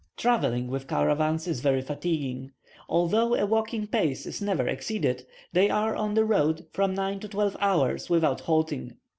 Travelling 0.17 0.67
with 0.67 0.87
caravans 0.87 1.47
is 1.47 1.59
very 1.59 1.83
fatiguing: 1.83 2.53
although 2.89 3.35
a 3.35 3.45
walking 3.45 3.85
pace 3.85 4.25
is 4.25 4.41
never 4.41 4.67
exceeded, 4.67 5.27
they 5.53 5.69
are 5.69 5.95
on 5.95 6.15
the 6.15 6.25
road 6.25 6.65
from 6.71 6.95
nine 6.95 7.19
to 7.19 7.27
twelve 7.27 7.55
hours 7.59 8.09
without 8.09 8.41
halting. 8.41 8.97